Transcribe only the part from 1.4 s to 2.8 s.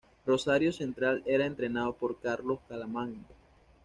entrenado por Carlos